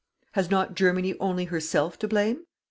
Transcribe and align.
Has 0.31 0.49
not 0.49 0.73
Germany 0.73 1.13
only 1.19 1.45
herself 1.45 1.99
to 1.99 2.07
blame? 2.07 2.47